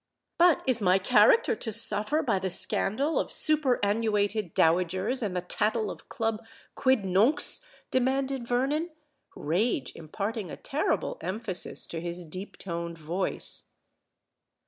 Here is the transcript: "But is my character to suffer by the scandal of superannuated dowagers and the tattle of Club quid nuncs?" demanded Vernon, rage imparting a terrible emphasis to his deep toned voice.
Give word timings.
"But 0.39 0.63
is 0.65 0.81
my 0.81 0.97
character 0.97 1.55
to 1.55 1.71
suffer 1.71 2.23
by 2.23 2.39
the 2.39 2.49
scandal 2.49 3.19
of 3.19 3.31
superannuated 3.31 4.55
dowagers 4.55 5.21
and 5.21 5.35
the 5.35 5.43
tattle 5.43 5.91
of 5.91 6.09
Club 6.09 6.43
quid 6.73 7.03
nuncs?" 7.03 7.63
demanded 7.91 8.47
Vernon, 8.47 8.89
rage 9.35 9.91
imparting 9.95 10.49
a 10.49 10.57
terrible 10.57 11.19
emphasis 11.21 11.85
to 11.85 12.01
his 12.01 12.25
deep 12.25 12.57
toned 12.57 12.97
voice. 12.97 13.65